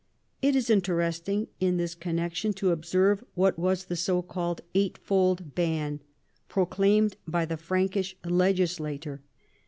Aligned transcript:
It 0.41 0.55
is 0.55 0.69
interestino 0.71 1.47
in 1.59 1.77
this 1.77 1.93
connection 1.93 2.53
to 2.53 2.71
observe 2.71 3.23
what 3.35 3.59
was 3.59 3.85
the 3.85 3.95
so 3.95 4.23
called" 4.23 4.61
eight 4.73 4.97
fold 4.97 5.53
ban" 5.53 5.99
proclaimed 6.49 7.17
by 7.27 7.45
the 7.45 7.55
Frankish 7.55 8.15
legis 8.25 8.79
lator. 8.79 9.19